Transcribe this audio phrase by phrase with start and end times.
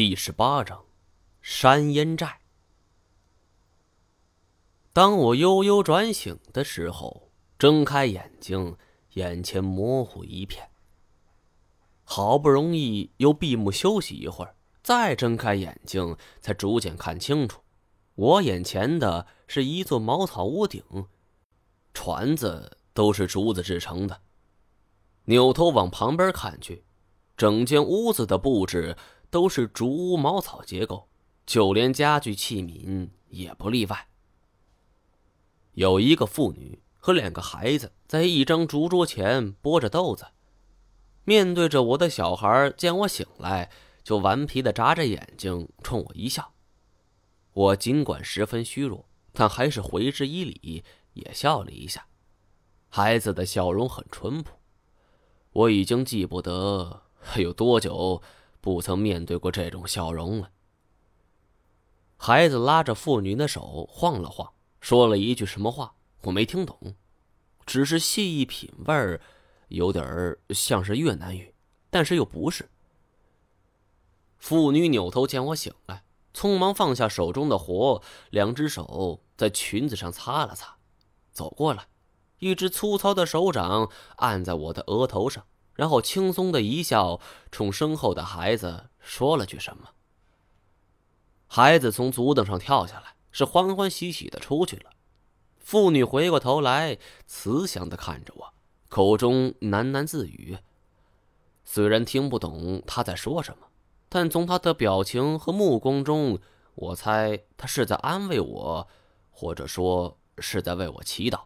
[0.00, 0.82] 第十八章，
[1.42, 2.40] 山烟寨。
[4.94, 8.78] 当我悠悠转醒的时候，睁开眼睛，
[9.10, 10.70] 眼前模糊一片。
[12.02, 17.60] 好不容易又闭目休息一会儿，再睁开眼睛，才逐渐看清楚，
[18.14, 20.82] 我眼前的是一座茅草屋顶，
[21.92, 24.22] 船子都是竹子制成的。
[25.26, 26.86] 扭头往旁边看去，
[27.36, 28.96] 整间屋子的布置。
[29.30, 31.08] 都是竹屋茅草结构，
[31.46, 34.08] 就连家具器皿也不例外。
[35.74, 40.26] 有一个妇女和两个孩子在一张竹桌前剥着豆子，
[41.24, 43.70] 面对着我的小孩，见我醒来，
[44.02, 46.52] 就顽皮的眨着眼睛冲我一笑。
[47.52, 52.06] 我尽管十分虚弱，但还是回之以礼，也笑了一下。
[52.88, 54.58] 孩子的笑容很淳朴，
[55.52, 57.04] 我已经记不得
[57.36, 58.20] 有多久。
[58.60, 60.50] 不曾面对过这种笑容了。
[62.16, 66.94] 孩子拉着妇女的手晃了晃，说了一句什么话，我没听懂，
[67.64, 69.20] 只是细一品味儿，
[69.68, 71.54] 有点儿像是越南语，
[71.88, 72.68] 但是又不是。
[74.38, 80.76] 妇女扭头见我醒来，匆忙放下手中的活，两只手在裙子上擦了擦，
[81.32, 81.88] 走过来，
[82.38, 85.46] 一只粗糙的手掌按在我的额头上。
[85.74, 89.90] 然后轻松的一笑，冲身后的孩子说了句什么。
[91.46, 94.90] 孩子从竹凳上跳下来，是欢欢喜喜的出去了。
[95.58, 98.52] 妇女回过头来，慈祥的看着我，
[98.88, 100.58] 口中喃喃自语。
[101.64, 103.68] 虽然听不懂他在说什么，
[104.08, 106.38] 但从他的表情和目光中，
[106.74, 108.88] 我猜他是在安慰我，
[109.30, 111.42] 或者说是在为我祈祷。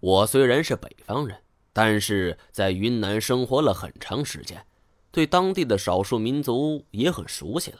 [0.00, 1.42] 我虽然是北方人。
[1.72, 4.66] 但是在云南生活了很长时间，
[5.10, 7.78] 对当地的少数民族也很熟悉了。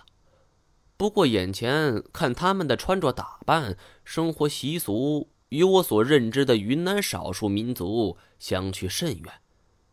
[0.97, 9.33] 不过眼前看他们的穿着打扮、生活习俗，与我所认知的云南少数民族相去甚远。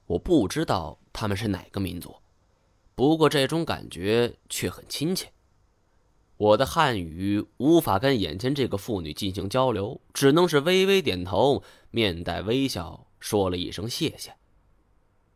[0.05, 2.15] 我不知道他们是哪个民族，
[2.95, 5.31] 不过这种感觉却很亲切。
[6.37, 13.07] 我的汉语无法跟眼前这个妇女进行交流，只能是微微点头，面带微笑。
[13.19, 14.35] 说了一声谢谢。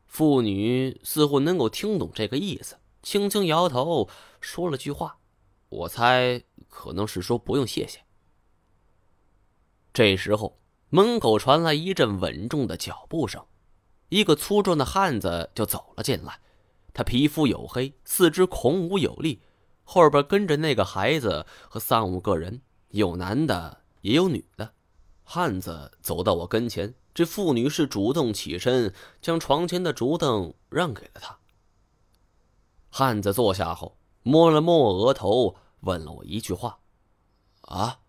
[0.08, 4.08] 妇女似乎能够听懂这个意思，轻轻摇头，
[4.40, 5.18] 说了句话，
[5.70, 8.00] 我猜可能是说不用谢谢。
[9.92, 13.44] 这时候，门口传来一阵稳重的脚步声，
[14.10, 16.40] 一个粗壮的汉子就走了进来。
[16.94, 19.42] 他皮肤黝黑，四肢孔武有力，
[19.84, 24.74] 后边跟着那个孩子和三五个人，有男的也有女的。
[25.24, 26.94] 汉子走到我跟前。
[27.14, 31.38] 这妇女是主动起身，将床前的竹凳让给了他。
[32.90, 36.80] 汉子坐下后，摸了摸我额头，问了我一句话
[37.62, 38.00] ：“啊？”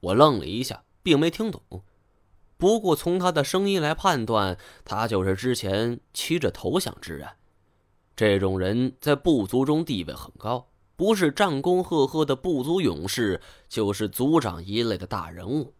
[0.00, 1.62] 我愣了一下，并没听懂。
[2.56, 7.28] 不过从他的声音来判断，他就是之前骑着头像之人。
[8.16, 15.74] 这种人在部族中地位很高，不是战功赫赫的部族勇士，就是族长一类的大人物。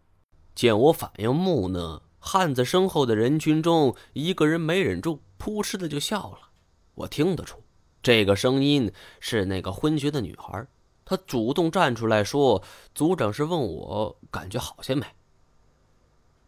[0.55, 2.01] 见我反应木讷。
[2.25, 6.51] 汉子身后的人群中，一个人没忍住，扑哧的就笑了。
[6.95, 7.61] 我听得出，
[8.01, 10.65] 这个声音是那个昏厥的女孩。
[11.03, 12.63] 她主动站出来说
[12.95, 15.05] ：“族长是问我感觉好些没。”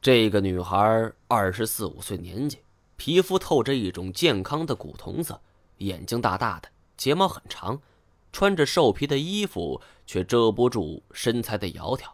[0.02, 2.60] 这个女孩二十四五岁年纪，
[2.96, 5.42] 皮肤透着一种健康的古铜色，
[5.80, 7.82] 眼睛大大的，睫毛很长，
[8.32, 12.06] 穿着兽皮的衣服却遮不住身材的窈窕。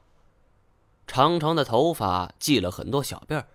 [1.06, 3.48] 长长的头发系了很多小辫儿，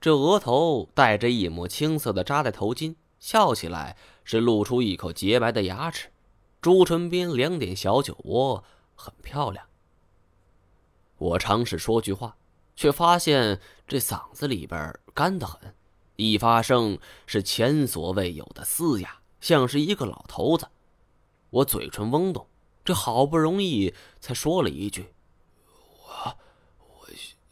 [0.00, 6.10] 这额头戴着一抹青色的扎带头巾，笑起来是露出一口洁白的牙齿，
[6.60, 9.64] 朱唇边两点小酒窝，很漂亮。
[11.16, 12.36] 我尝试说句话，
[12.74, 15.74] 却发现这嗓子里边干得很，
[16.16, 20.66] 一发声是前所未有的嘶哑，像是一个老头子。
[21.50, 22.46] 我嘴唇嗡动，
[22.84, 25.13] 这好不容易才说了一句。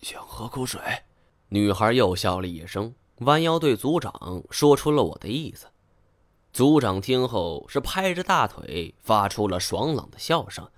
[0.03, 0.81] 想喝口水，
[1.49, 5.69] 女孩又笑了一声，弯腰对族长说出了我的意思。
[6.53, 10.69] 族长听后是拍着大腿发出了爽朗的笑声，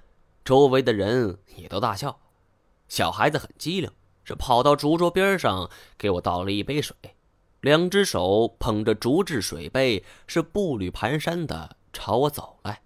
[0.44, 2.20] 周围的人也都大笑。
[2.86, 3.90] 小孩子很机灵，
[4.24, 6.94] 是跑到竹桌边上给我倒了一杯水，
[7.62, 12.82] 两只手捧着竹制水杯，是步履蹒跚的朝我走来。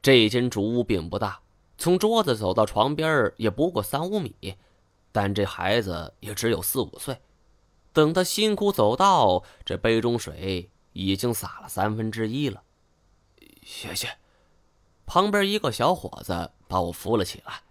[0.00, 1.40] 这间竹屋并不大，
[1.76, 4.54] 从桌子走到床边也不过三五米。
[5.12, 7.18] 但这孩子也只有四五岁，
[7.92, 12.62] 等他辛苦走到，这杯中水已经洒了三分之一了。
[13.62, 14.16] 谢谢。
[15.06, 17.62] 旁边一个小伙子把我扶了起来，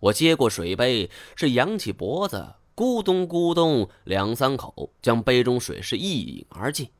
[0.00, 6.90] 我接过水杯，是扬起脖子，咕咚咕咚两三口，将杯中水是一饮而尽。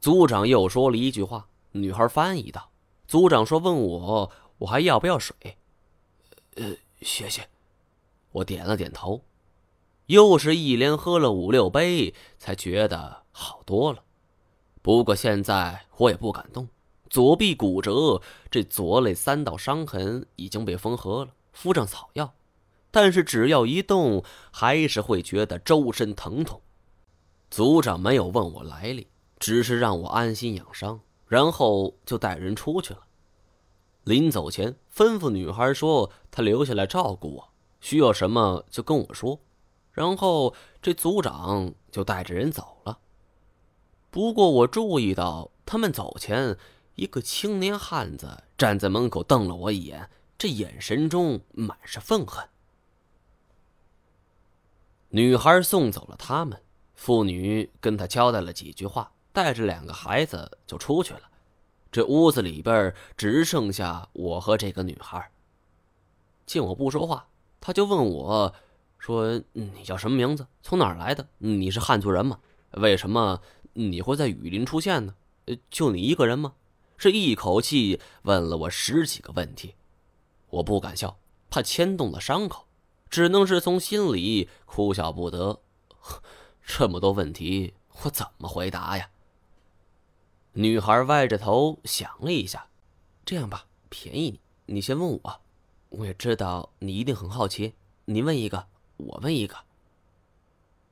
[0.00, 2.70] 组长又说了一句话，女孩翻译道
[3.08, 5.34] ：“组长说问我我还要不要水？”
[6.56, 7.48] 呃，谢谢。
[8.32, 9.22] 我点了点头。
[10.06, 14.02] 又是一连喝了五六杯，才觉得好多了。
[14.82, 16.68] 不过现在我也不敢动。
[17.08, 18.20] 左臂骨折，
[18.50, 22.34] 这左肋三道伤痕已经被缝合了，敷上草药，
[22.90, 26.60] 但是只要一动，还是会觉得周身疼痛。
[27.50, 29.06] 组长没有问我来历，
[29.38, 33.00] 只是让我安心养伤，然后就带人出去了。
[34.04, 37.51] 临走前，吩咐女孩说：“她留下来照顾我，
[37.82, 39.38] 需要什么就跟我说。”
[39.92, 42.98] 然后这组长就带着人走了。
[44.10, 46.56] 不过我注意到，他们走前。
[46.94, 52.46] 一个青年汉子站在门口瞪了我一眼，这眼神中满是愤恨。
[55.08, 56.62] 女孩送走了他们，
[56.94, 61.22] 妇女跟他交代了几句话，带着两个孩子就出去了。
[61.90, 65.30] 这屋子里边只剩下我和这个女孩。
[66.44, 67.26] 见我不说话，
[67.62, 68.54] 他就问我，
[68.98, 70.48] 说：“你叫什么名字？
[70.62, 71.28] 从哪儿来的？
[71.38, 72.40] 你是汉族人吗？
[72.72, 73.40] 为什么
[73.74, 75.14] 你会在雨林出现呢？
[75.70, 76.54] 就你一个人吗？”
[76.98, 79.74] 是一口气问了我十几个问题，
[80.50, 81.18] 我不敢笑，
[81.50, 82.66] 怕牵动了伤口，
[83.08, 85.60] 只能是从心里哭笑不得。
[86.66, 89.08] 这么多问题，我怎么回答呀？
[90.52, 92.68] 女孩歪着头想了一下，
[93.24, 95.40] 这样吧，便宜你，你先问我，
[95.92, 97.74] 我也知道你一定很好奇，
[98.06, 98.66] 你问一个，
[98.96, 99.56] 我问一个。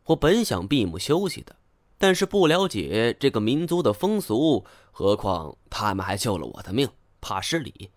[0.04, 1.56] 我本想闭目休息的。
[2.02, 6.88] 但是不了解这个民族的风俗，何况他们还救了我的命，
[7.20, 7.90] 怕失礼。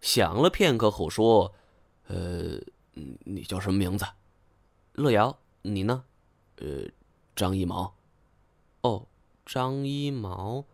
[0.00, 1.54] 想了片刻后说
[2.08, 2.60] ：“呃，
[2.94, 4.04] 你叫什么名字？
[4.94, 6.02] 乐瑶，你呢？
[6.56, 6.88] 呃，
[7.36, 7.94] 张一毛。
[8.80, 9.06] 哦，
[9.46, 10.64] 张一毛。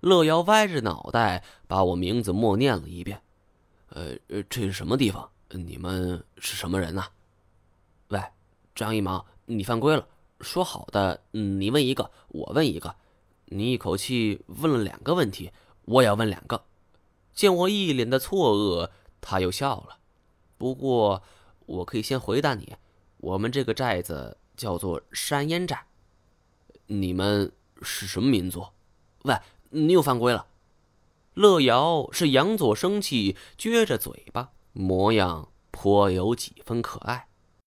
[0.00, 3.20] 乐瑶歪着脑袋把我名字默念了一遍。
[3.90, 4.16] 呃，
[4.48, 5.30] 这是什么地方？
[5.50, 7.06] 你们是什么人呐？
[8.08, 8.22] 喂，
[8.74, 10.06] 张一毛，你犯规了。”
[10.40, 12.94] 说好的，你问一个，我问一个，
[13.46, 15.50] 你一口气问了两个问题，
[15.84, 16.64] 我也要问两个。
[17.34, 18.90] 见我一脸的错愕，
[19.20, 19.98] 他又笑了。
[20.56, 21.24] 不过
[21.66, 22.76] 我可以先回答你，
[23.16, 25.86] 我们这个寨子叫做山烟寨。
[26.86, 27.50] 你们
[27.82, 28.64] 是什么民族？
[29.24, 29.36] 喂，
[29.70, 30.46] 你又犯规了。
[31.38, 37.28] 乐瑶是佯作生气，撅着嘴巴，模样颇有几分可爱。